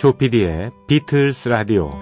[0.00, 1.92] 조피디의 비틀스 라디오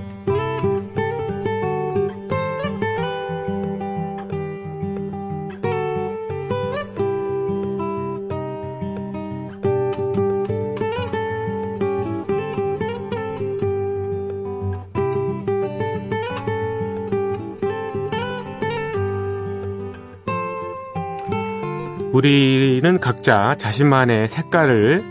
[22.13, 25.03] 우리는 각자 자신만의 색깔을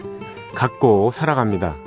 [0.55, 1.86] 갖고 살아갑니다.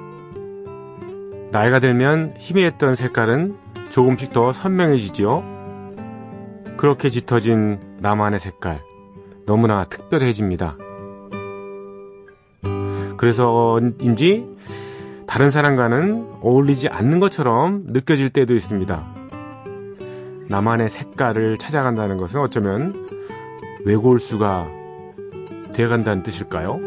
[1.53, 3.57] 나이가 들면 희미했던 색깔은
[3.91, 5.43] 조금씩 더 선명해지지요.
[6.77, 8.81] 그렇게 짙어진 나만의 색깔,
[9.47, 10.77] 너무나 특별해집니다.
[13.17, 14.47] 그래서인지
[15.27, 19.15] 다른 사람과는 어울리지 않는 것처럼 느껴질 때도 있습니다.
[20.49, 23.09] 나만의 색깔을 찾아간다는 것은 어쩌면
[23.85, 24.69] 외골 수가
[25.75, 26.79] 되어간다는 뜻일까요?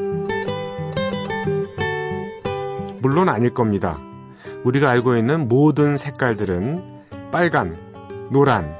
[3.01, 3.99] 물론 아닐 겁니다.
[4.63, 7.75] 우리가 알고 있는 모든 색깔들은 빨간,
[8.31, 8.75] 노란,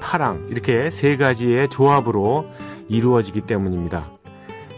[0.00, 2.46] 파랑 이렇게 세 가지의 조합으로
[2.88, 4.10] 이루어지기 때문입니다.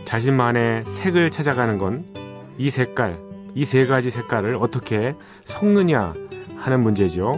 [0.04, 2.14] 자신만의 색을 찾아가는 건
[2.56, 3.18] 이 색깔,
[3.56, 6.14] 이 세 가지 색깔을 어떻게 섞느냐
[6.56, 7.32] 하는 문제죠.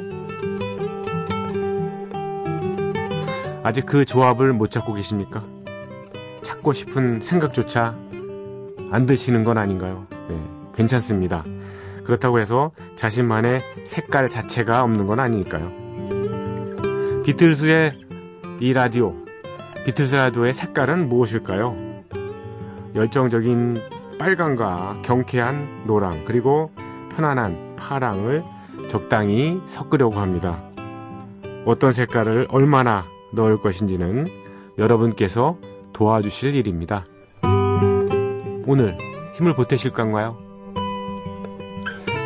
[3.63, 5.43] 아직 그 조합을 못 찾고 계십니까?
[6.43, 7.95] 찾고 싶은 생각조차
[8.91, 10.07] 안 드시는 건 아닌가요?
[10.29, 10.39] 네,
[10.75, 11.45] 괜찮습니다.
[12.07, 15.87] 그렇다고 해서 자신만의 색깔 자체가 없는 건 아니니까요.
[17.25, 17.93] 비틀스의
[18.61, 19.15] 이 라디오,
[19.85, 21.77] 비틀스 라디오의 색깔은 무엇일까요?
[22.95, 23.77] 열정적인
[24.19, 26.71] 빨강과 경쾌한 노랑, 그리고
[27.15, 28.43] 편안한 파랑을
[28.89, 30.63] 적당히 섞으려고 합니다.
[31.67, 34.29] 어떤 색깔을 얼마나 넣을 것인지는
[34.79, 35.59] 여러분께서
[35.93, 37.05] 도와주실 일입니다.
[38.67, 38.97] 오늘
[39.35, 40.46] 힘을 보태실 건가요?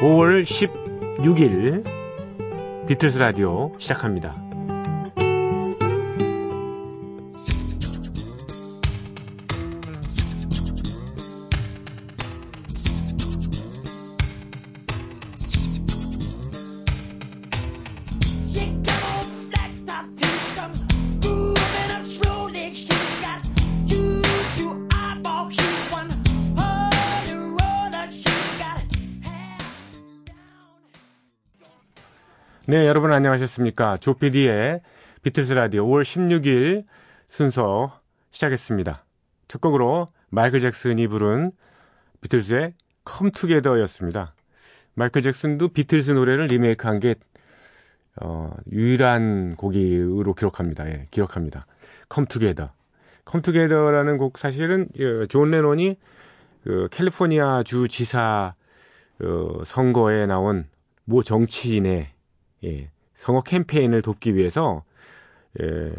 [0.01, 1.85] 5월 16일
[2.87, 4.50] 비틀스 라디오 시작합니다.
[32.67, 33.97] 네, 여러분 안녕하셨습니까?
[33.97, 34.83] 조피디의
[35.23, 36.85] 비틀스 라디오 5월 16일
[37.31, 38.01] 순서
[38.33, 38.99] 시작했습니다.
[39.49, 41.53] 첫 곡으로 마이클 잭슨이 부른
[42.21, 44.35] 비틀스의 Come Together였습니다.
[44.95, 47.15] 마이클 잭슨도 비틀스 노래를 리메이크한 게
[48.21, 50.87] 어, 유일한 곡으로 기록합니다.
[50.89, 51.67] 예, 기록합니다.
[52.11, 52.71] Come Together.
[53.25, 55.97] Come Together라는 곡 사실은 예, 존 레논이
[56.63, 58.55] 그 캘리포니아 주 지사
[59.23, 60.69] 어, 선거에 나온
[61.07, 62.20] 모 정치인의
[62.65, 64.85] 예, 선거 캠페인을 돕기 위해서
[65.61, 65.93] 예,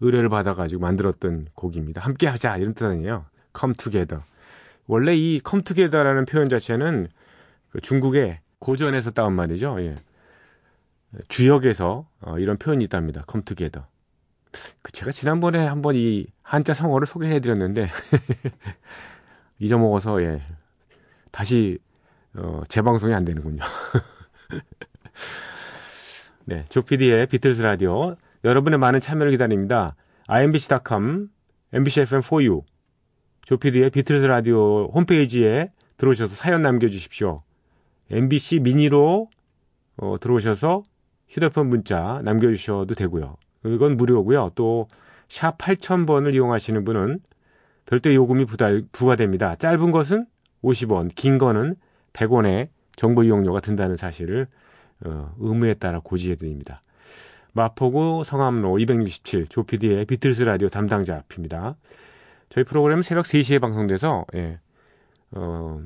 [0.00, 2.00] 의뢰를 받아가지고 만들었던 곡입니다.
[2.00, 3.26] 함께 하자 이런 뜻 아니에요.
[3.58, 4.22] Come Together.
[4.86, 7.08] 원래 이 Come Together라는 표현 자체는
[7.70, 9.76] 그 중국의 고전에서 따온 말이죠.
[9.80, 9.94] 예.
[11.28, 13.24] 주역에서 어, 이런 표현이 있답니다.
[13.30, 13.86] Come Together.
[14.82, 17.88] 그 제가 지난번에 한번 이 한자 성어를 소개해 드렸는데
[19.58, 20.42] 잊어먹어서 예
[21.30, 21.78] 다시
[22.34, 23.62] 어, 재방송이 안 되는군요.
[26.44, 28.16] 네, 조피디의 비틀스 라디오.
[28.44, 29.94] 여러분의 많은 참여를 기다립니다.
[30.26, 31.28] imbc.com,
[31.72, 32.62] mbcfm4u,
[33.42, 37.42] 조피디의 비틀스 라디오 홈페이지에 들어오셔서 사연 남겨주십시오.
[38.10, 39.28] MBC 미니로
[39.96, 40.82] 어, 들어오셔서
[41.28, 43.36] 휴대폰 문자 남겨주셔도 되고요.
[43.64, 44.50] 이건 무료고요.
[44.54, 44.88] 또
[45.32, 47.18] 샵 8000번을 이용하시는 분은
[47.86, 48.44] 별도 요금이
[48.92, 49.56] 부과됩니다.
[49.56, 50.26] 짧은 것은
[50.62, 51.74] 50원, 긴 거는
[52.12, 54.46] 100원의 정보 이용료가 든다는 사실을
[55.04, 56.82] 어, 의무에 따라 고지해드립니다.
[57.52, 61.76] 마포구 성암로 267 조피디의 비틀스 라디오 담당자 앞입니다.
[62.48, 64.58] 저희 프로그램은 새벽 3시에 방송돼서 예,
[65.32, 65.80] 어,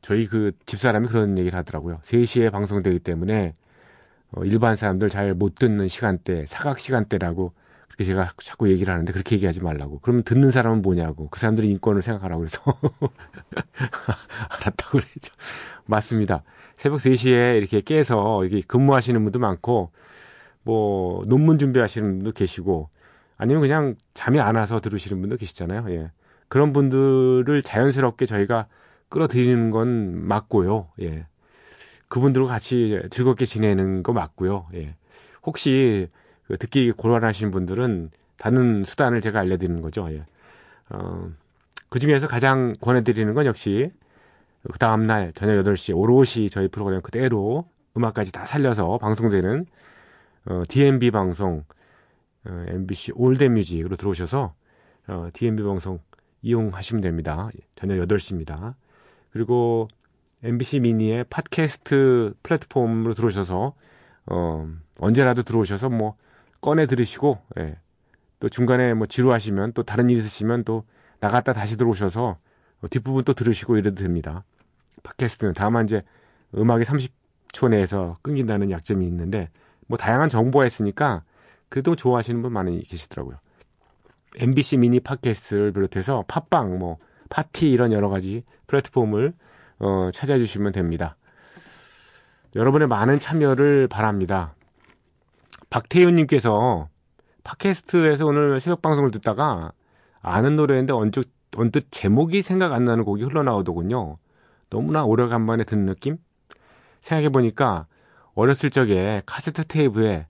[0.00, 2.00] 저희 그 집사람이 그런 얘기를 하더라고요.
[2.04, 3.54] 3시에 방송되기 때문에
[4.32, 7.52] 어, 일반 사람들 잘 못 듣는 시간대, 사각 시간대라고
[7.88, 9.98] 그렇게 제가 자꾸 얘기를 하는데 그렇게 얘기하지 말라고.
[10.00, 11.28] 그러면 듣는 사람은 뭐냐고.
[11.28, 12.62] 그 사람들이 인권을 생각하라고 그래서
[14.48, 15.32] 알았다고 그랬죠.
[15.84, 16.42] 맞습니다.
[16.82, 19.92] 새벽 3시에 이렇게 깨서 이렇게 근무하시는 분도 많고,
[20.64, 22.88] 뭐, 논문 준비하시는 분도 계시고,
[23.36, 25.86] 아니면 그냥 잠이 안 와서 들으시는 분도 계시잖아요.
[25.90, 26.10] 예.
[26.48, 28.66] 그런 분들을 자연스럽게 저희가
[29.10, 30.88] 끌어들이는 건 맞고요.
[31.02, 31.26] 예.
[32.08, 34.66] 그분들과 같이 즐겁게 지내는 거 맞고요.
[34.74, 34.96] 예.
[35.44, 36.08] 혹시
[36.48, 40.08] 그 듣기 곤란하신 분들은 다른 수단을 제가 알려드리는 거죠.
[40.10, 40.24] 예.
[40.90, 41.30] 어,
[41.88, 43.92] 그 중에서 가장 권해드리는 건 역시
[44.70, 49.66] 그 다음날 저녁 8시 오롯이 저희 프로그램 그대로 음악까지 다 살려서 방송되는
[50.46, 51.64] 어, DMB 방송
[52.44, 54.54] 어, MBC 올드뮤직으로 들어오셔서
[55.08, 55.98] 어, DMB 방송
[56.42, 57.50] 이용하시면 됩니다.
[57.76, 58.74] 저녁 8시입니다.
[59.32, 59.88] 그리고
[60.42, 63.74] MBC 미니의 팟캐스트 플랫폼으로 들어오셔서
[64.26, 64.68] 어,
[64.98, 66.16] 언제라도 들어오셔서 뭐
[66.60, 67.78] 꺼내 들으시고 예.
[68.40, 70.84] 또 중간에 뭐 지루하시면 또 다른 일 있으시면 또
[71.20, 72.38] 나갔다 다시 들어오셔서
[72.90, 74.44] 뒷부분 또 들으시고 이래도 됩니다.
[75.02, 76.02] 팟캐스트는 다만 이제
[76.54, 79.48] 음악이 30초 내에서 끊긴다는 약점이 있는데
[79.86, 81.22] 뭐 다양한 정보가 있으니까
[81.68, 83.36] 그래도 좋아하시는 분 많이 계시더라고요.
[84.38, 86.98] MBC 미니 팟캐스트를 비롯해서 팟빵, 뭐
[87.28, 89.32] 파티 이런 여러 가지 플랫폼을
[89.78, 91.16] 어, 찾아주시면 됩니다.
[92.54, 94.54] 여러분의 많은 참여를 바랍니다.
[95.70, 96.88] 박태윤님께서
[97.44, 99.72] 팟캐스트에서 오늘 새벽 방송을 듣다가
[100.20, 104.18] 아는 노래인데 언뜻, 언뜻 제목이 생각 안 나는 곡이 흘러나오더군요.
[104.72, 106.16] 너무나 오래간만에 듣는 느낌?
[107.02, 107.86] 생각해보니까
[108.34, 110.26] 어렸을 적에 카세트 테이프에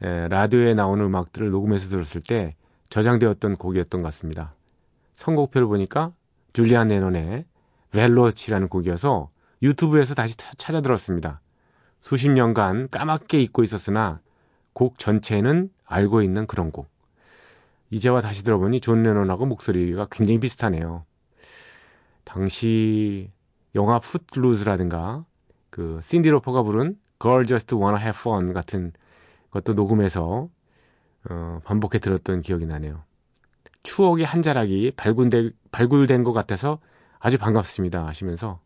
[0.00, 2.56] 에, 라디오에 나오는 음악들을 녹음해서 들었을 때
[2.88, 4.54] 저장되었던 곡이었던 것 같습니다.
[5.16, 6.14] 선곡표를 보니까
[6.54, 7.44] 줄리안 레논의
[7.90, 9.28] Valotte라는 곡이어서
[9.60, 11.42] 유튜브에서 다시 찾아 들었습니다.
[12.00, 14.20] 수십 년간 까맣게 잊고 있었으나
[14.72, 16.88] 곡 전체는 알고 있는 그런 곡.
[17.90, 21.04] 이제와 다시 들어보니 존 레논하고 목소리가 굉장히 비슷하네요.
[22.24, 23.30] 당시
[23.76, 25.24] 영화 Footloose라든가
[25.70, 28.92] 그 신디 로퍼가 부른 Girl Just Wanna Have Fun 같은
[29.50, 30.48] 것도 녹음해서
[31.28, 33.04] 어, 반복해 들었던 기억이 나네요.
[33.82, 36.80] 추억의 한 자락이 발굴된, 발굴된 것 같아서
[37.18, 38.60] 아주 반갑습니다 하시면서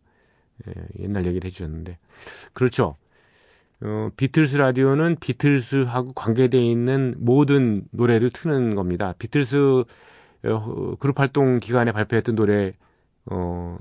[0.66, 1.98] 예, 옛날 얘기를 해주셨는데
[2.52, 2.96] 그렇죠.
[3.82, 9.14] 어, 비틀스 라디오는 비틀스하고 관계되어 있는 모든 노래를 트는 겁니다.
[9.18, 9.84] 비틀스
[10.44, 12.74] 어, 그룹 활동 기간에 발표했던 노래
[13.26, 13.76] 어,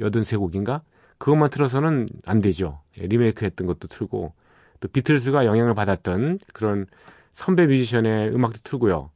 [0.00, 0.82] 283곡인가?
[1.18, 2.80] 그것만 틀어서는 안 되죠.
[2.98, 4.32] 예, 리메이크 했던 것도 틀고
[4.80, 6.86] 또 비틀스가 영향을 받았던 그런
[7.32, 9.10] 선배 뮤지션의 음악도 틀고요.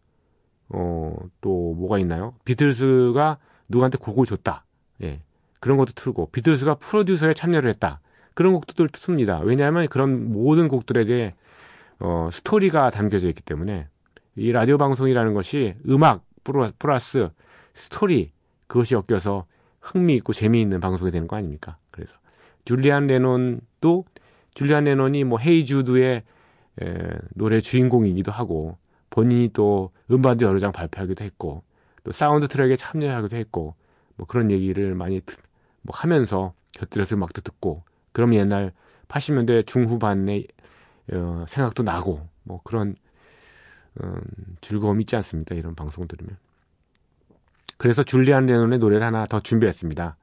[0.71, 2.35] 어, 또 뭐가 있나요?
[2.45, 3.39] 비틀스가
[3.69, 4.65] 누구한테 곡을 줬다.
[5.03, 5.23] 예.
[5.61, 8.01] 그런 것도 틀고 비틀스가 프로듀서에 참여를 했다.
[8.35, 9.45] 그런 곡도 틉니다.
[9.45, 11.35] 왜냐하면 그런 모든 곡들에게
[12.01, 13.89] 어, 스토리가 담겨져 있기 때문에
[14.37, 16.25] 이 라디오 방송이라는 것이 음악
[16.79, 17.29] 플러스
[17.75, 18.31] 스토리
[18.69, 19.47] 그것이 엮여서
[19.81, 21.77] 흥미있고 재미있는 방송이 되는 거 아닙니까?
[21.91, 22.15] 그래서
[22.65, 24.05] 줄리안 레논도
[24.55, 26.23] 줄리안 레논이 뭐 Hey Jude의
[26.81, 28.77] 에, 노래 주인공이기도 하고
[29.11, 31.63] 본인이 또 음반도 여러 장 발표하기도 했고
[32.05, 33.75] 또 사운드 트랙에 참여하기도 했고
[34.17, 35.21] 뭐 그런 얘기를 많이
[35.83, 37.83] 뭐 하면서 곁들여서 음악도 듣고
[38.13, 38.73] 그럼 옛날
[39.09, 40.45] 80년대 중후반에
[41.13, 42.95] 어, 생각도 나고 뭐 그런
[44.03, 44.21] 음,
[44.61, 45.55] 즐거움이 있지 않습니까?
[45.55, 46.37] 이런 방송 들으면.
[47.79, 50.17] 그래서 줄리안 레논의 노래를 하나 더 준비했습니다.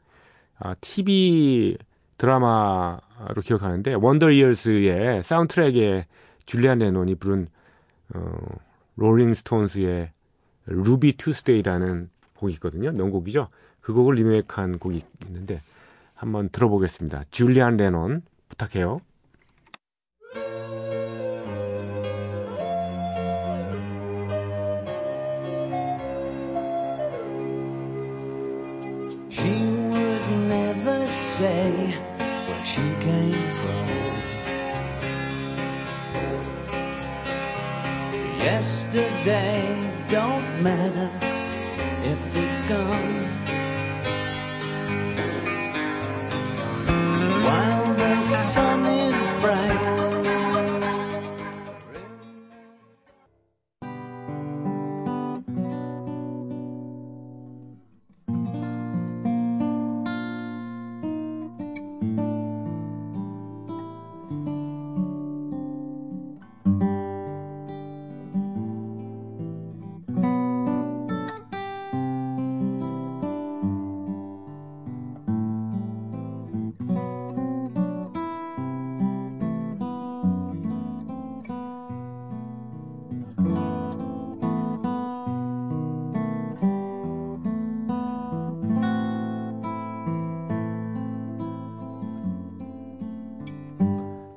[0.60, 1.78] 아, TV
[2.18, 6.06] 드라마로 기억하는데 Wonder Years의 사운드트랙에
[6.46, 7.48] 줄리안 레논이 부른
[8.14, 8.38] 어,
[8.96, 10.12] 롤링 스톤스의
[10.68, 12.92] Ruby Tuesday라는 곡이 있거든요.
[12.92, 13.50] 명곡이죠.
[13.82, 15.60] 그 곡을 리메이크한 곡이 있는데
[16.14, 17.26] 한번 들어보겠습니다.
[17.32, 19.00] 줄리안 레논 부탁해요.
[38.66, 41.12] Yesterday don't matter
[42.04, 43.45] if it's gone.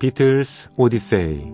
[0.09, 1.53] 비틀스 오디세이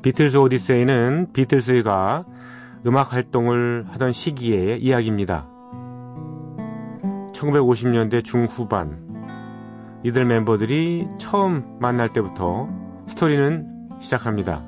[0.00, 2.24] 비틀스 오디세이는 비틀스가
[2.86, 5.46] 음악 활동을 하던 시기의 이야기입니다.
[7.34, 12.70] 1950년대 중후반 이들 멤버들이 처음 만날 때부터
[13.06, 13.68] 스토리는
[14.00, 14.64] 시작합니다.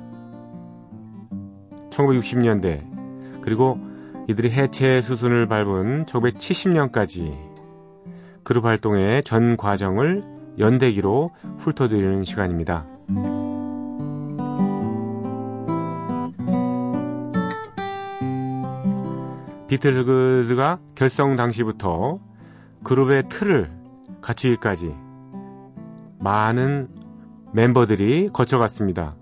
[1.89, 2.98] 1960년대
[3.41, 3.79] 그리고
[4.27, 7.35] 이들이 해체 수순을 밟은 1970년까지
[8.43, 10.23] 그룹 활동의 전 과정을
[10.59, 12.85] 연대기로 훑어드리는 시간입니다.
[19.67, 22.19] 비틀즈가 결성 당시부터
[22.83, 23.69] 그룹의 틀을
[24.21, 24.95] 갖추기까지
[26.19, 26.89] 많은
[27.53, 29.15] 멤버들이 거쳐갔습니다.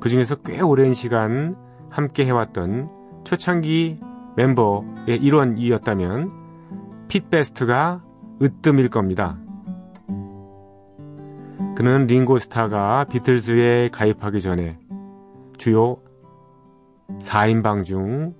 [0.00, 1.56] 그 중에서 꽤 오랜 시간
[1.96, 2.90] 함께 해왔던
[3.24, 3.98] 초창기
[4.36, 6.30] 멤버의 일원이었다면
[7.08, 8.04] 핏 베스트가
[8.42, 9.38] 으뜸일 겁니다.
[11.74, 14.78] 그는 링고스타가 비틀즈에 가입하기 전에
[15.56, 15.96] 주요
[17.18, 18.34] 4인방 중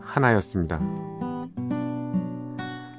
[0.00, 0.80] 하나였습니다.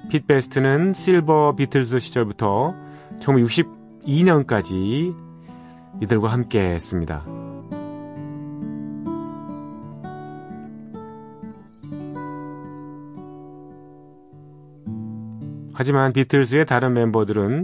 [0.10, 2.74] 핏 베스트는 실버 비틀즈 시절부터
[3.20, 5.14] 1962년까지
[6.02, 7.37] 이들과 함께 했습니다.
[15.80, 17.64] 하지만 비틀즈의 다른 멤버들은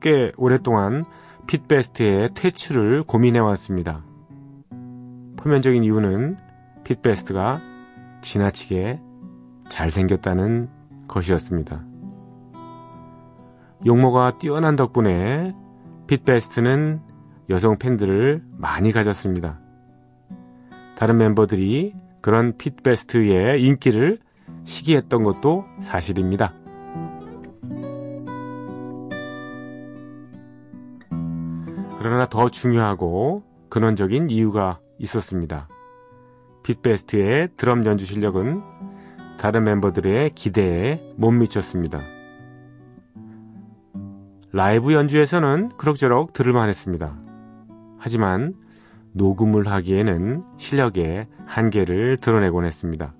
[0.00, 1.04] 꽤 오랫동안
[1.46, 4.02] 핏 베스트의 퇴출을 고민해 왔습니다.
[5.36, 6.38] 표면적인 이유는
[6.84, 7.60] 핏 베스트가
[8.22, 8.98] 지나치게
[9.68, 10.70] 잘생겼다는
[11.06, 11.84] 것이었습니다.
[13.84, 15.54] 용모가 뛰어난 덕분에
[16.06, 17.02] 핏 베스트는
[17.50, 19.60] 여성 팬들을 많이 가졌습니다.
[20.96, 24.18] 다른 멤버들이 그런 핏 베스트의 인기를
[24.62, 26.54] 시기했던 것도 사실입니다.
[32.04, 35.68] 그러나 더 중요하고 근원적인 이유가 있었습니다.
[36.62, 38.60] 핏베스트의 드럼 연주 실력은
[39.38, 42.00] 다른 멤버들의 기대에 못 미쳤습니다.
[44.52, 47.16] 라이브 연주에서는 그럭저럭 들을만 했습니다.
[47.96, 48.52] 하지만
[49.12, 53.14] 녹음을 하기에는 실력의 한계를 드러내곤 했습니다.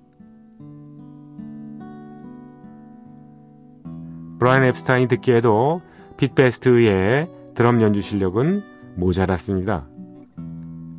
[4.37, 5.81] 브라이언 앱스타인이 듣기에도
[6.17, 9.87] 핏베스트의 드럼 연주 실력은 모자랐습니다.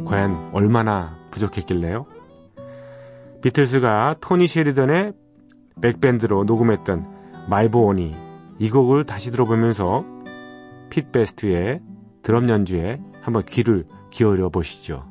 [0.07, 2.07] 과연 얼마나 부족했길래요?
[3.43, 5.13] 비틀스가 토니 쉐리던의
[5.81, 7.07] 백밴드로 녹음했던
[7.49, 8.15] 마이보온이
[8.59, 10.05] 이 곡을 다시 들어보면서
[10.91, 11.81] 핏 베스트의
[12.23, 15.05] 드럼 연주에 한번 귀를 기울여 보시죠.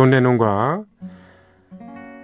[0.00, 0.82] 존 레논과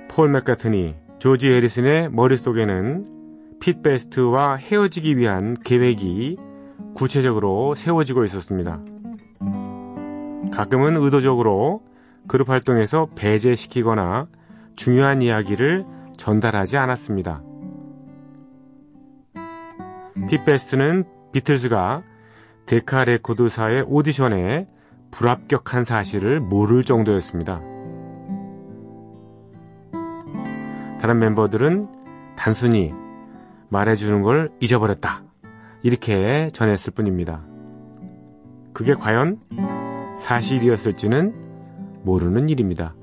[0.08, 6.38] 폴 맥카트니, 조지 해리슨의 머릿속에는 핏 베스트와 헤어지기 위한 계획이
[6.94, 8.80] 구체적으로 세워지고 있었습니다.
[10.54, 11.82] 가끔은 의도적으로
[12.26, 14.28] 그룹 활동에서 배제시키거나
[14.74, 15.82] 중요한 이야기를
[16.16, 17.42] 전달하지 않았습니다.
[20.30, 22.02] 핏 베스트는 비틀즈가
[22.64, 24.66] 데카 레코드사의 오디션에
[25.10, 27.60] 불합격한 사실을 모를 정도였습니다.
[31.00, 31.88] 다른 멤버들은
[32.36, 32.92] 단순히
[33.68, 35.22] 말해주는 걸 잊어버렸다.
[35.82, 37.44] 이렇게 전했을 뿐입니다.
[38.72, 39.40] 그게 과연
[40.20, 41.34] 사실이었을지는
[42.02, 42.94] 모르는 일입니다.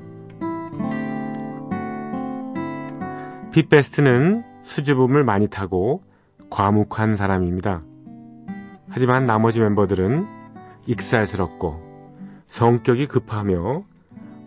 [3.51, 6.03] 핏베스트는 수줍음을 많이 타고
[6.49, 7.83] 과묵한 사람입니다.
[8.89, 10.25] 하지만 나머지 멤버들은
[10.87, 11.92] 익살스럽고
[12.45, 13.83] 성격이 급하며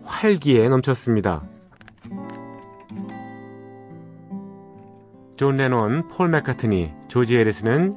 [0.03, 1.43] 활기에 넘쳤습니다.
[5.35, 7.95] 존 레논, 폴 맥카트니, 조지 해리슨은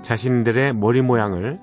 [0.00, 1.60] 자신들의 머리 모양을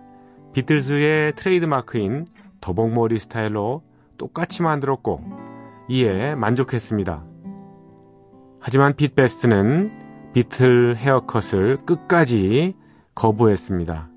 [0.53, 2.27] 비틀즈의 트레이드마크인
[2.61, 3.81] 더벅머리 스타일로
[4.17, 5.21] 똑같이 만들었고
[5.89, 7.23] 이에 만족했습니다.
[8.59, 12.75] 하지만 핏 베스트는 Beatle haircut을 끝까지
[13.15, 14.09] 거부했습니다.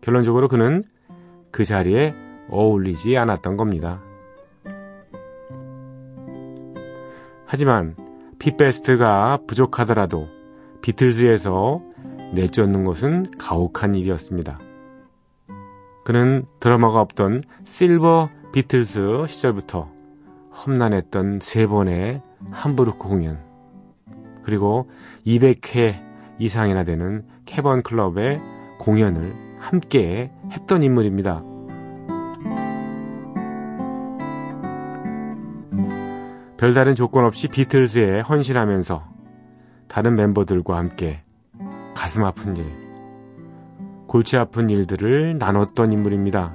[0.00, 0.84] 결론적으로 그는
[1.50, 2.14] 그 자리에
[2.48, 4.00] 어울리지 않았던 겁니다.
[7.46, 7.96] 하지만
[8.38, 10.28] 핏베스트가 부족하더라도
[10.80, 11.82] 비틀즈에서
[12.34, 14.58] 내쫓는 것은 가혹한 일이었습니다.
[16.04, 19.88] 그는 드라마가 없던 실버 비틀스 시절부터
[20.50, 23.38] 험난했던 세 번의 함부르크 공연,
[24.42, 24.90] 그리고
[25.26, 26.02] 200회
[26.38, 28.40] 이상이나 되는 캐번 클럽의
[28.80, 31.51] 공연을 함께 했던 인물입니다.
[36.62, 39.02] 별다른 조건 없이 비틀즈에 헌신하면서
[39.88, 41.24] 다른 멤버들과 함께
[41.92, 42.64] 가슴 아픈 일,
[44.06, 46.54] 골치 아픈 일들을 나눴던 인물입니다.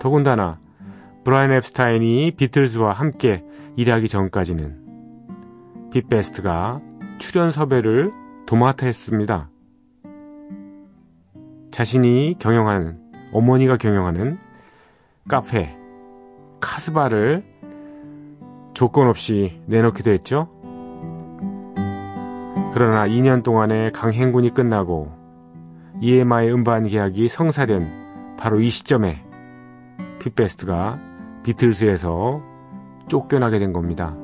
[0.00, 0.58] 더군다나
[1.22, 3.44] 브라이언 앱스타인이 비틀즈와 함께
[3.76, 6.80] 일하기 전까지는 빗베스트가
[7.18, 8.10] 출연 섭외를
[8.44, 9.50] 도맡아 했습니다.
[11.70, 12.98] 자신이 경영하는,
[13.30, 14.36] 어머니가 경영하는
[15.28, 15.78] 카페,
[16.58, 17.55] 카스바를
[18.76, 20.48] 조건 없이 내놓기도 했죠.
[22.74, 25.10] 그러나 2년 동안의 강행군이 끝나고
[26.02, 29.24] EMI 음반 계약이 성사된 바로 이 시점에
[30.18, 30.98] 핏베스트가
[31.42, 32.42] 비틀스에서
[33.08, 34.14] 쫓겨나게 된 겁니다.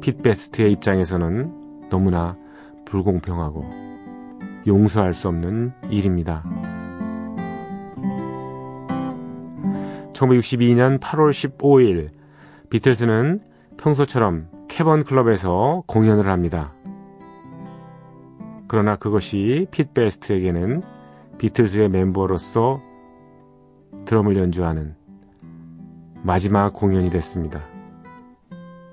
[0.00, 2.36] 핏베스트의 입장에서는 너무나
[2.84, 3.68] 불공평하고
[4.68, 6.44] 용서할 수 없는 일입니다.
[10.12, 12.15] 1962년 8월 15일
[12.70, 13.40] 비틀스는
[13.76, 16.72] 평소처럼 캐번 클럽에서 공연을 합니다.
[18.68, 20.82] 그러나 그것이 핏 베스트에게는
[21.38, 22.82] 비틀즈의 멤버로서
[24.06, 24.94] 드럼을 연주하는
[26.22, 27.62] 마지막 공연이 됐습니다.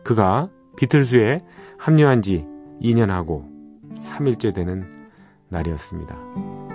[0.04, 1.42] 그가 비틀즈에
[1.78, 2.46] 합류한 지
[2.82, 3.46] 2년하고
[3.98, 4.86] 3일째 되는
[5.50, 6.73] 날이었습니다.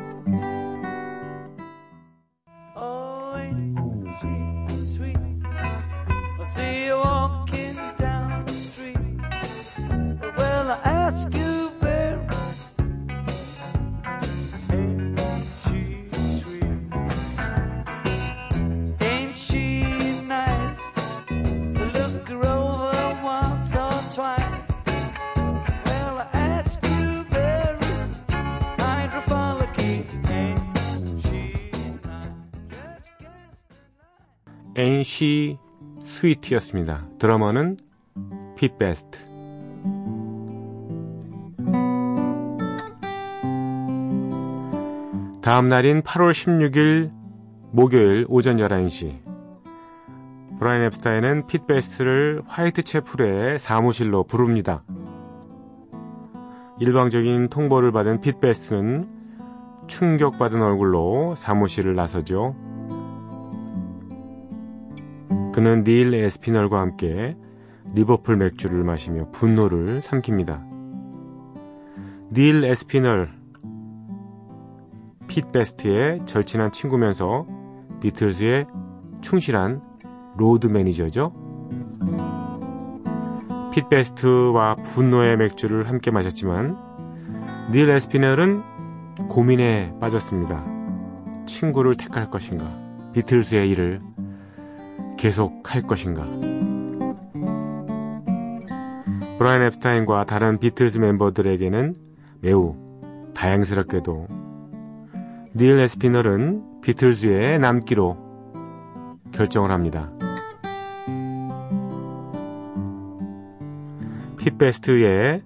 [35.19, 35.59] NC
[36.05, 37.09] 스위트였습니다.
[37.19, 37.77] 드러머는
[38.55, 39.19] 핏 베스트.
[45.43, 47.11] 다음 날인 8월 16일
[47.73, 49.21] 목요일 오전 11시
[50.59, 54.85] 브라이언 앱스타인은 핏 베스트를 화이트 채플의 사무실로 부릅니다.
[56.79, 59.09] 일방적인 통보를 받은 핏 베스트는
[59.89, 62.68] 충격받은 얼굴로 사무실을 나서죠.
[65.59, 67.37] 그는 닐 에스피널과 함께
[67.93, 70.63] 리버풀 맥주를 마시며 분노를 삼킵니다.
[72.33, 73.29] 닐 에스피널,
[75.27, 77.45] 핏 베스트의 절친한 친구면서
[78.01, 78.67] 비틀즈의
[79.21, 79.83] 충실한
[80.37, 81.33] 로드 매니저죠.
[83.73, 86.77] 핏 베스트와 분노의 맥주를 함께 마셨지만
[87.73, 88.63] 닐 에스피널은
[89.29, 90.65] 고민에 빠졌습니다.
[91.47, 92.65] 친구를 택할 것인가,
[93.13, 94.01] 비틀즈의 일을
[95.19, 96.25] 계속 할 것인가.
[99.39, 101.95] 브라이언 앱스타인과 다른 비틀즈 멤버들에게는
[102.41, 102.75] 매우
[103.35, 104.27] 다양스럽게도
[105.55, 108.17] 닐 에스피널은 비틀즈에 남기로
[109.33, 110.11] 결정을 합니다.
[114.39, 115.43] 핏베스트의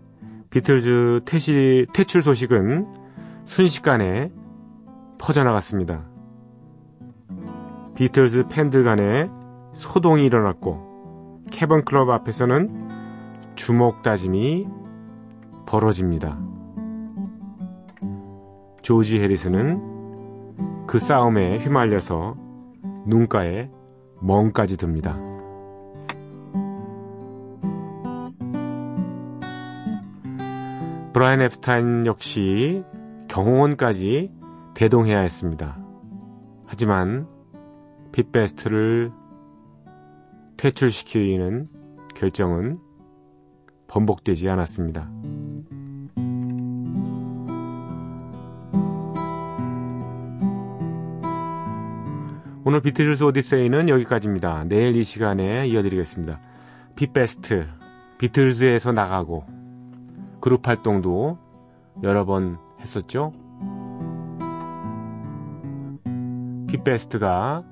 [0.51, 2.87] 비틀즈 퇴시, 퇴출 소식은
[3.47, 4.31] 순식간에
[5.19, 6.05] 퍼져나갔습니다.
[7.95, 9.29] 비틀즈 팬들 간에
[9.73, 12.89] 소동이 일어났고 캐번 클럽 앞에서는
[13.55, 14.67] 주먹 다짐이
[15.67, 16.39] 벌어집니다.
[18.83, 22.35] 조지 해리스는 그 싸움에 휘말려서
[23.07, 23.71] 눈가에
[24.21, 25.19] 멍까지 듭니다.
[31.13, 32.85] 브라이언 앱스타인 역시
[33.29, 34.33] 경호원까지
[34.75, 35.79] 대동해야 했습니다.
[36.67, 37.27] 하지만
[38.13, 39.13] 핏베스트를
[40.63, 41.69] 퇴출시키는
[42.15, 42.79] 결정은
[43.89, 45.11] 번복되지 않았습니다.
[52.65, 54.63] 오늘 비틀즈 오디세이는 여기까지입니다.
[54.69, 56.39] 내일 이 시간에 이어드리겠습니다.
[56.95, 57.67] 핏 베스트
[58.19, 59.45] 비틀즈에서 나가고
[60.41, 61.39] 그룹 활동도
[62.05, 63.33] 여러 번 했었죠.
[66.69, 67.72] 핏 베스트가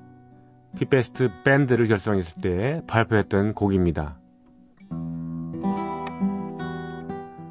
[0.78, 4.18] 핏 베스트 밴드를 결성했을 때 발표했던 곡입니다.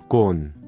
[0.07, 0.58] 곤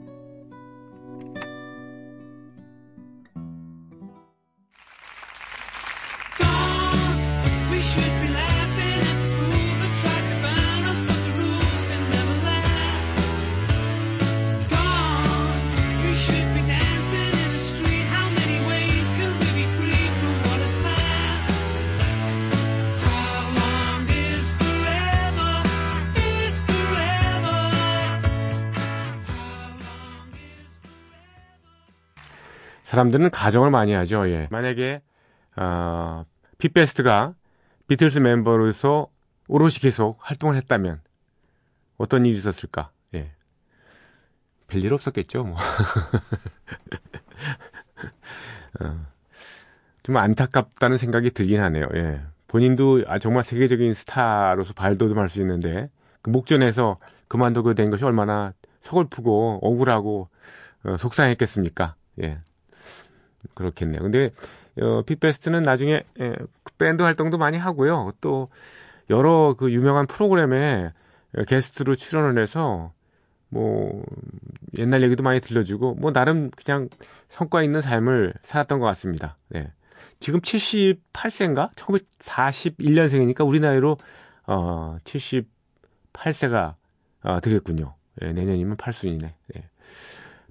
[33.02, 34.30] 사람들은 가정을 많이 하죠.
[34.30, 34.48] 예.
[34.52, 35.02] 만약에
[35.56, 36.26] 어,
[36.60, 37.34] 핏베스트가
[37.88, 39.08] 비틀스 멤버로서
[39.48, 41.02] 오롯이 계속 활동을 했다면
[41.98, 42.92] 어떤 일이 있었을까?
[43.16, 43.32] 예.
[44.68, 45.58] 별일 없었겠죠, 뭐.
[48.82, 49.06] 어,
[50.04, 51.88] 좀 안타깝다는 생각이 들긴 하네요.
[51.96, 52.22] 예.
[52.48, 55.90] 본인도 아, 정말 세계적인 스타로서 발돋움할 수 있는데
[56.22, 60.30] 그 목전에서 그만두게 된 것이 얼마나 서글프고 억울하고
[60.84, 61.96] 어, 속상했겠습니까?
[62.24, 62.40] 예.
[63.54, 64.02] 그렇겠네요.
[64.02, 64.32] 근데
[64.80, 66.36] 어, 핏베스트는 나중에 예,
[66.78, 68.12] 밴드 활동도 많이 하고요.
[68.22, 68.50] 또
[69.10, 70.92] 여러 그 유명한 프로그램에
[71.48, 72.94] 게스트로 출연을 해서
[73.50, 74.04] 뭐
[74.78, 76.90] 옛날 얘기도 많이 들려주고 뭐 나름 그냥
[77.28, 79.38] 성과 있는 삶을 살았던 것 같습니다.
[79.50, 79.72] 네.
[80.20, 81.74] 지금 78세인가?
[81.76, 83.98] 1941년생이니까 우리 나이로
[84.48, 86.76] 어 78세가
[87.24, 87.96] 어, 되겠군요.
[88.16, 89.22] 네, 내년이면 8순이네.
[89.22, 89.70] 네.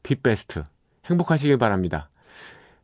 [0.03, 0.65] 핏베스트
[1.07, 2.11] 행복하시길 바랍니다.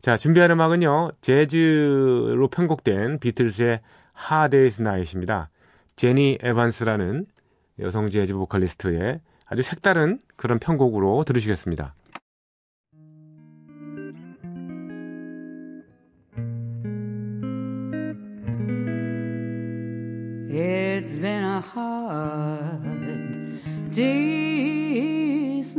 [0.01, 3.81] 자, 준비할 음악은요, 재즈로 편곡된 비틀즈의
[4.13, 5.51] 하데이스 나잇입니다.
[5.97, 7.27] 제니 에반스라는
[7.81, 11.95] 여성 재즈 보컬리스트의 아주 색다른 그런 편곡으로 들으시겠습니다.
[21.75, 22.83] Hard
[23.91, 25.77] day's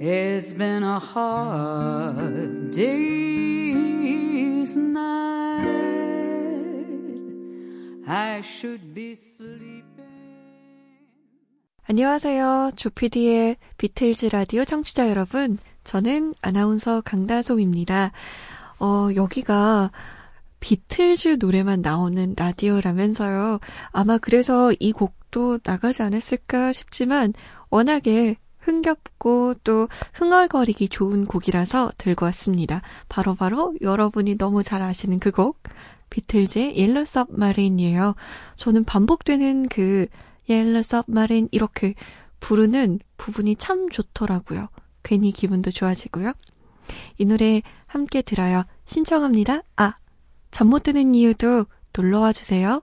[0.00, 5.64] It's been a hard day's night.
[8.06, 9.86] I should be sleeping.
[11.86, 12.72] 안녕하세요.
[12.76, 15.56] 조피디의 비틀즈 라디오 청취자 여러분.
[15.84, 18.12] 저는 아나운서 강다솜입니다.
[18.78, 19.90] 어, 여기가
[20.60, 23.60] 비틀즈 노래만 나오는 라디오라면서요.
[23.92, 27.34] 아마 그래서 이 곡 도 나가지 않았을까 싶지만
[27.70, 32.82] 워낙에 흥겹고 또 흥얼거리기 좋은 곡이라서 들고 왔습니다.
[33.08, 35.62] 바로바로 바로 여러분이 너무 잘 아시는 그 곡,
[36.10, 38.14] 비틀즈의 옐로 섭마린이에요.
[38.56, 40.06] 저는 반복되는 그
[40.48, 41.94] 옐로 섭마린 이렇게
[42.40, 44.68] 부르는 부분이 참 좋더라고요.
[45.02, 46.32] 괜히 기분도 좋아지고요.
[47.18, 48.64] 이 노래 함께 들어요.
[48.84, 49.62] 신청합니다.
[49.76, 49.94] 아,
[50.50, 52.82] 잠 못 드는 이유도 놀러와 주세요.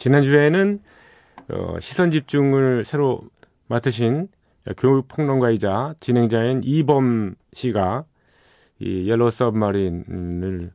[0.00, 0.80] 지난주에는
[1.50, 3.20] 어, 시선 집중을 새로
[3.68, 4.28] 맡으신
[4.78, 8.04] 교육평론가이자 진행자인 이범 씨가
[8.78, 10.72] 이 Yellow Submarine을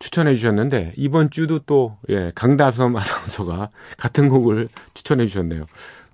[0.00, 5.64] 추천해 주셨는데 이번 주도 또 예, 강다섬 아나운서가 같은 곡을 추천해 주셨네요.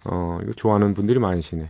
[0.06, 1.68] 어, 이거 좋아하는 분들이 많으시네.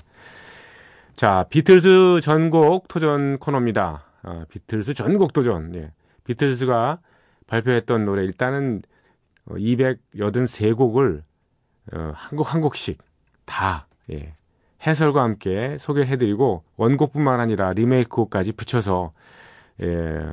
[1.14, 4.04] 자, 비틀스 전곡 도전 코너입니다.
[4.22, 5.72] 아, 비틀스 전곡 도전.
[5.76, 5.92] 예.
[6.24, 6.98] 비틀스가
[7.46, 8.82] 발표했던 노래 일단은
[9.48, 11.22] 283곡을
[11.92, 12.98] 어, 한 곡 한 곡씩
[13.44, 14.34] 다 예,
[14.86, 19.12] 해설과 함께 소개해드리고 원곡뿐만 아니라 리메이크곡까지 붙여서
[19.82, 20.32] 예,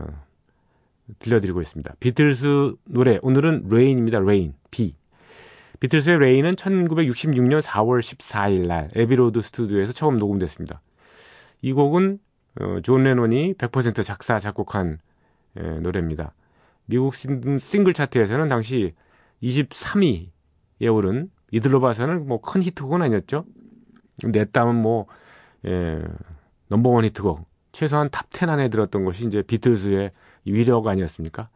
[1.19, 1.95] 들려드리고 있습니다.
[2.00, 4.19] 비틀스 노래 오늘은 Rain입니다.
[4.19, 4.95] Rain 비.
[5.80, 10.82] 비틀스의 Rain은 1966년 4월 14일 날 애비로드 스튜디오에서 처음 녹음됐습니다.
[11.62, 12.19] 이 곡은
[12.60, 15.00] 어, 존 레논이 100% 작사 작곡한
[15.60, 16.34] 예, 노래입니다.
[16.91, 18.93] 미국 싱글 차트에서는 당시
[19.41, 23.45] 23위에 오른 걸로 봐서는 뭐 큰 히트곡은 아니었죠.
[24.25, 25.08] 냈다면 뭐,
[25.65, 26.01] 예,
[26.67, 27.49] number one 히트곡.
[27.71, 30.12] 최소한 top 10 안에 들었던 것이 이제 비틀즈의
[30.43, 31.47] 위력 아니었습니까?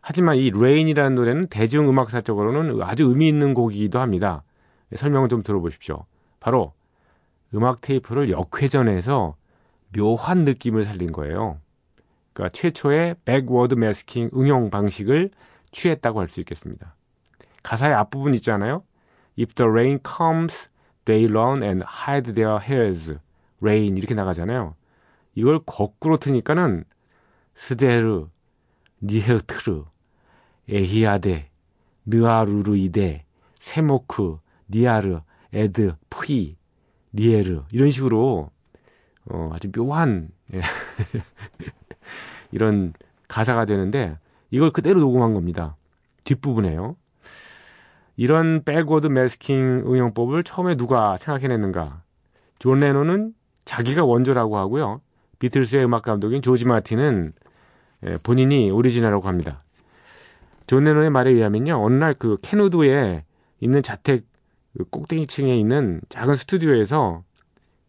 [0.00, 4.44] 하지만 이 Rain이라는 노래는 대중 음악사적으로는 아주 의미 있는 곡이기도 합니다.
[4.96, 6.06] 설명을 좀 들어보십시오.
[6.40, 6.72] 바로
[7.54, 9.36] 음악 테이프를 역회전해서
[9.94, 11.58] 묘한 느낌을 살린 거예요.
[12.34, 15.30] 그러니까 최초의 backward masking 응용 방식을
[15.70, 16.94] 취했다고 할 수 있겠습니다.
[17.62, 18.82] 가사의 앞부분 있잖아요.
[19.38, 20.68] If the rain comes,
[21.06, 23.16] they run and hide their heads.
[23.62, 24.74] rain 이렇게 나가잖아요.
[25.34, 26.84] 이걸 거꾸로 트니까는
[27.54, 28.26] 스데르,
[29.02, 29.84] 니헤트르,
[30.68, 31.48] 에히아데,
[32.06, 34.38] 느아루르이데, 세모크,
[34.70, 35.20] 니아르,
[35.52, 36.56] 에드, 푸이,
[37.14, 38.50] 니에르 이런 식으로
[39.30, 40.60] 어, 아주 묘한 예.
[42.54, 42.92] 이런
[43.26, 44.16] 가사가 되는데
[44.50, 45.76] 이걸 그대로 녹음한 겁니다.
[46.22, 46.94] 뒷부분에요.
[48.16, 52.02] 이런 backward masking 응용법을 처음에 누가 생각해냈는가?
[52.60, 55.00] 존 레논은 자기가 원조라고 하고요.
[55.40, 57.32] 비틀스의 음악 감독인 조지 마틴은
[58.06, 59.64] 예, 본인이 오리지널이라고 합니다.
[60.68, 61.84] 존 레논의 말에 의하면요.
[61.84, 63.24] 어느 날 그 켄우드에
[63.58, 64.24] 있는 자택
[64.78, 67.24] 그 꼭대기층에 있는 작은 스튜디오에서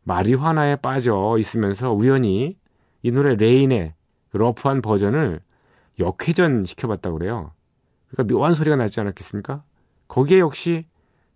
[0.06, 2.58] 마리화나에 빠져 있으면서 우연히
[3.04, 4.05] 이 노래 Rain의 그
[4.38, 5.40] rough한 버전을
[6.00, 7.52] 역회전 시켜봤다고 그래요.
[8.10, 9.64] 그러니까 묘한 소리가 나지 않았겠습니까?
[10.08, 10.86] 거기에 역시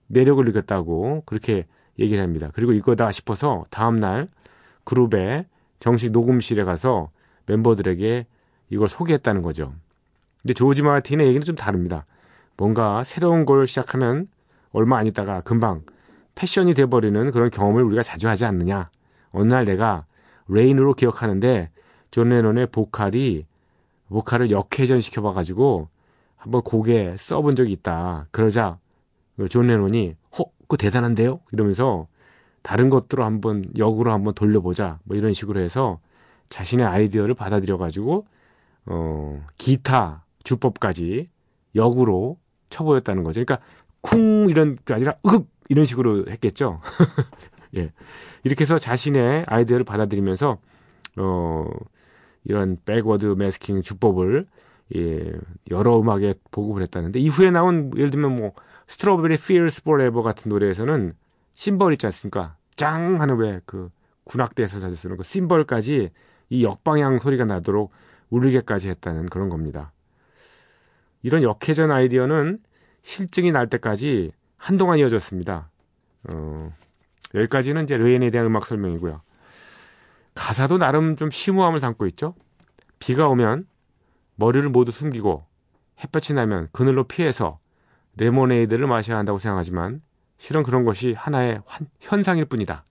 [0.08, 1.66] 매력을 느꼈다고 그렇게
[1.98, 2.50] 얘기를 합니다.
[2.54, 4.28] 그리고 이거다 싶어서 다음날
[4.84, 5.46] 그룹의
[5.80, 7.10] 정식 녹음실에 가서
[7.46, 8.26] 멤버들에게
[8.70, 9.74] 이걸 소개했다는 거죠.
[10.42, 12.06] 근데 조지 마틴의 얘기는 좀 다릅니다.
[12.58, 14.28] 뭔가 새로운 걸 시작하면
[14.72, 15.82] 얼마 안 있다가 금방
[16.36, 18.90] 패션이 돼버리는 그런 경험을 우리가 자주 하지 않느냐.
[19.32, 20.06] 어느 날 내가
[20.48, 21.70] Rain으로 기억하는데
[22.12, 23.46] 존 레논의 보컬이
[24.10, 25.88] 보컬을 역회전 시켜 봐가지고
[26.36, 28.28] 한번 곡에 써본 적이 있다.
[28.32, 28.80] 그러자
[29.50, 31.40] 존 레논이 허, 그거 대단한데요?
[31.52, 32.08] 이러면서
[32.62, 35.00] 다른 것들로 한번 역으로 한번 돌려보자.
[35.04, 36.00] 뭐 이런 식으로 해서
[36.50, 38.26] 자신의 아이디어를 받아들여가지고
[38.88, 41.30] 어, 기타 주법까지
[41.76, 42.38] 역으로
[42.70, 43.44] 쳐보였다는 거죠.
[43.44, 43.66] 그러니까
[44.02, 46.82] 쿵 이런 게 아니라 으흑 이런 식으로 했겠죠.
[47.78, 47.92] 예.
[48.44, 50.58] 이렇게 해서 자신의 아이디어를 받아들이면서
[51.18, 51.66] 어
[52.46, 54.48] 이런 백워드 매스킹 주법을
[54.96, 55.34] 예,
[55.70, 58.54] 여러 음악에 보급을 했다는데 이후에 나온 예를 들면 뭐
[58.88, 61.14] Strawberry Fields Forever 같은 노래에서는
[61.54, 62.56] 심벌 있지 않습니까?
[62.76, 63.90] 짱 하는 왜 그
[64.30, 66.10] 군악대에서 자주 쓰는 그 심벌까지
[66.50, 67.92] 이 역방향 소리가 나도록
[68.30, 69.92] 울리게까지 했다는 그런 겁니다.
[71.24, 72.60] 이런 역회전 아이디어는
[73.02, 75.70] 실증이 날 때까지 한동안 이어졌습니다.
[76.30, 76.74] 어,
[77.34, 79.22] 여기까지는 이제 Rain에 대한 음악 설명이고요.
[80.36, 82.36] 가사도 나름 좀 심오함을 담고 있죠.
[83.00, 83.68] 비가 오면
[84.36, 85.46] 머리를 모두 숨기고
[86.04, 87.60] 햇볕이 나면 그늘로 피해서
[88.18, 90.02] 레모네이드를 마셔야 한다고 생각하지만
[90.38, 92.86] 실은 그런 것이 하나의 환, 현상일 뿐이다.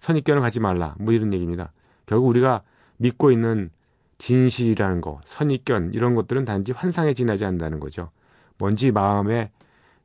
[0.00, 0.94] 선입견을 가지 말라.
[0.98, 1.72] 뭐 이런 얘기입니다.
[2.06, 2.62] 결국 우리가
[2.98, 3.70] 믿고 있는
[4.18, 8.10] 진실이라는 거, 선입견 이런 것들은 단지 환상에 지나지 않는다는 거죠.
[8.58, 9.50] 뭔지 마음에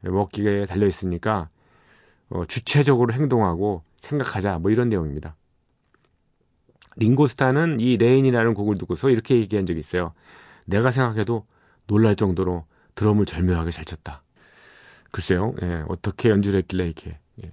[0.02, 1.50] 먹기에 달려 있으니까
[2.30, 5.36] 어, 주체적으로 행동하고 생각하자 뭐 이런 내용입니다.
[6.98, 10.14] 링고스타는 이 Rain이라는 곡을 듣고서 이렇게 얘기한 적이 있어요.
[10.66, 11.46] 내가 생각해도
[11.88, 14.24] 놀랄 정도로 드럼을 절묘하게 잘 쳤다.
[15.12, 17.18] 글쎄요, 예, 어떻게 연주를 했길래 이렇게.
[17.44, 17.52] 예.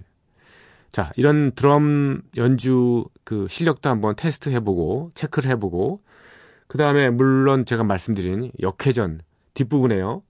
[0.91, 6.01] 자, 이런 드럼 연주 그 실력도 한번 테스트 해보고, 체크를 해보고,
[6.67, 9.21] 그 다음에 물론 제가 말씀드린 역회전
[9.53, 10.23] 뒷부분에요.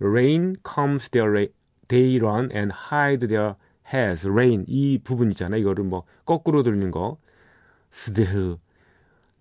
[0.00, 1.48] Rain comes their
[1.88, 3.54] they run and hide their
[3.92, 4.28] heads.
[4.28, 5.60] Rain 이 부분 있잖아요.
[5.60, 7.18] 이거를 뭐 거꾸로 들리는 거.
[7.90, 8.58] 스데르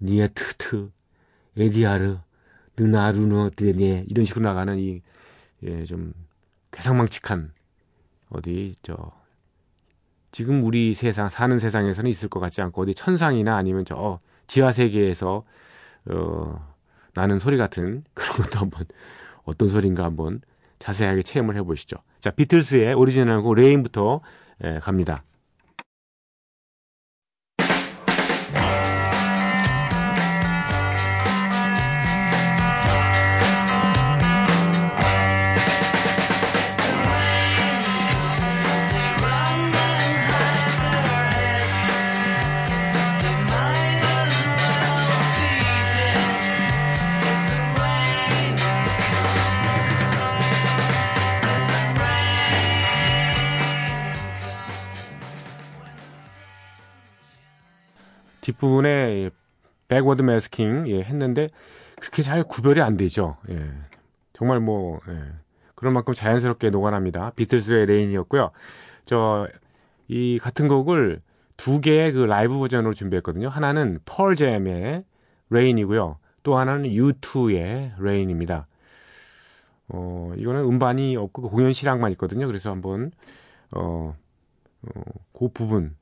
[0.02, 0.90] 니에트트
[1.58, 2.18] 에디아르
[2.78, 5.02] 느나루노 드네 이런 식으로 나가는 이
[5.64, 6.14] 예, 좀
[6.72, 7.52] 괴상망측한
[8.30, 9.12] 어디 저
[10.32, 15.44] 지금 우리 세상 사는 세상에서는 있을 것 같지 않고 어디 천상이나 아니면 저 지하 세계에서
[16.12, 16.76] 어
[17.14, 18.86] 나는 소리 같은 그런 것도 한번
[19.44, 20.42] 어떤 소리인가 한번
[20.80, 21.98] 자세하게 체험을 해보시죠.
[22.20, 24.22] 자, 비틀스의 오리지널 곡 레인부터
[24.64, 25.22] 예, 갑니다.
[58.68, 59.30] 뒷부분에
[59.88, 61.48] backward masking 예, 했는데
[62.00, 63.38] 그렇게 잘 구별이 안 되죠.
[63.50, 63.70] 예.
[64.34, 65.24] 정말 뭐 예.
[65.76, 67.32] 그런 만큼 자연스럽게 녹아납니다.
[67.36, 68.52] 비틀스의 Rain이었고요.
[69.06, 69.48] 저,
[70.08, 71.22] 이 같은 곡을
[71.56, 73.48] 두 개의 그 라이브 버전으로 준비했거든요.
[73.48, 75.04] 하나는 펄잼의
[75.50, 76.18] Rain이고요.
[76.44, 78.68] 또 하나는 U2의 Rain입니다.
[79.90, 82.48] 어, 이거는 음반이 없고 그 공연 실황만 있거든요.
[82.48, 83.12] 그래서 한번,
[83.72, 84.16] 어,
[84.82, 85.02] 어,
[85.34, 85.96] 그 부분,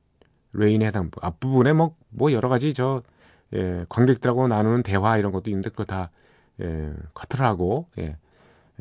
[0.53, 3.03] Rain에 해당, 앞부분에 뭐, 뭐 여러 가지 저,
[3.53, 6.09] 예, 관객들하고 나누는 대화 이런 것도 있는데 그거 다,
[6.61, 8.17] 예, 커트를 하고, 예,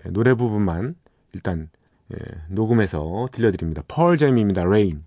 [0.04, 0.94] 예, 노래 부분만
[1.32, 1.68] 일단,
[2.12, 2.16] 예,
[2.48, 3.82] 녹음해서 들려드립니다.
[3.88, 4.64] 펄잼입니다.
[4.64, 5.04] Rain.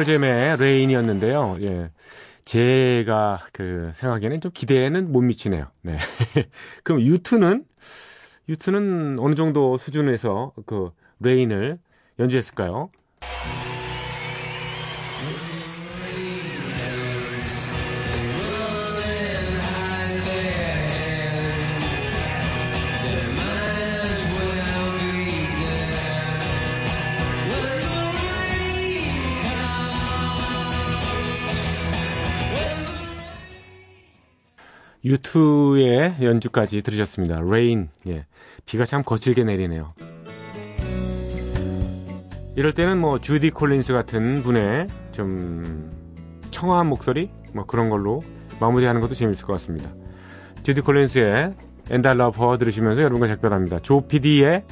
[0.00, 1.58] 펄잼의 레인이었는데요.
[1.60, 1.90] 예.
[2.44, 5.66] 제가 그 생각에는 좀 기대에는 못 미치네요.
[5.82, 5.96] 네.
[6.82, 7.64] 그럼 유투는
[8.48, 11.78] 유투는 어느 정도 수준에서 그 레인을
[12.18, 12.90] 연주했을까요?
[35.04, 37.40] U2의 연주까지 들으셨습니다.
[37.40, 37.88] Rain.
[38.08, 38.26] 예.
[38.66, 39.94] 비가 참 거칠게 내리네요.
[42.56, 45.90] 이럴 때는 뭐 주디 콜린스 같은 분의 좀
[46.50, 48.22] 청아한 목소리 뭐 그런 걸로
[48.60, 49.90] 마무리하는 것도 재밌을 것 같습니다.
[50.62, 51.54] 주디 콜린스의
[51.90, 53.80] And I Love Her 들으시면서 여러분과 작별합니다.
[53.80, 54.64] 조 PD의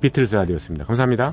[0.00, 0.84] 비틀스 라디오였습니다.
[0.84, 1.32] 감사합니다.